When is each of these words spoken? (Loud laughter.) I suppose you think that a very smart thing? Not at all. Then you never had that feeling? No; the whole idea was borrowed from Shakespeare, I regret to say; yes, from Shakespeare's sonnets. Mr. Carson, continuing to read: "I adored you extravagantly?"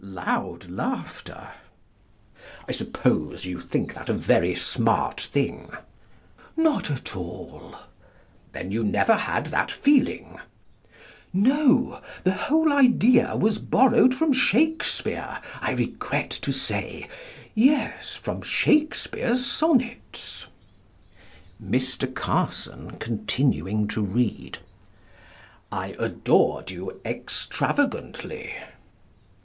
(Loud 0.03 0.67
laughter.) 0.67 1.49
I 2.67 2.71
suppose 2.71 3.45
you 3.45 3.61
think 3.61 3.93
that 3.93 4.09
a 4.09 4.13
very 4.15 4.55
smart 4.55 5.21
thing? 5.21 5.69
Not 6.57 6.89
at 6.89 7.15
all. 7.15 7.75
Then 8.51 8.71
you 8.71 8.83
never 8.83 9.13
had 9.15 9.45
that 9.53 9.69
feeling? 9.69 10.39
No; 11.31 12.01
the 12.23 12.31
whole 12.33 12.73
idea 12.73 13.35
was 13.35 13.59
borrowed 13.59 14.15
from 14.15 14.33
Shakespeare, 14.33 15.39
I 15.61 15.69
regret 15.73 16.31
to 16.31 16.51
say; 16.51 17.07
yes, 17.53 18.15
from 18.15 18.41
Shakespeare's 18.41 19.45
sonnets. 19.45 20.47
Mr. 21.63 22.11
Carson, 22.11 22.97
continuing 22.97 23.87
to 23.89 24.01
read: 24.01 24.57
"I 25.71 25.95
adored 25.99 26.71
you 26.71 26.99
extravagantly?" 27.05 28.55